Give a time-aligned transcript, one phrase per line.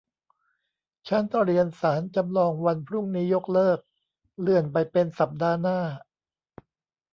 [1.07, 3.79] ชั้นเรียนศาลจำลองวันพรุ่งนี้ยกเลิก
[4.41, 5.79] เลื่อนไปเป็นสัปดาห์หน้า